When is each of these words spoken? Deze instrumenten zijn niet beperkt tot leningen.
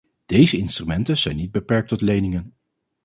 Deze 0.25 0.57
instrumenten 0.57 1.17
zijn 1.17 1.35
niet 1.35 1.51
beperkt 1.51 1.87
tot 1.87 2.01
leningen. 2.01 2.53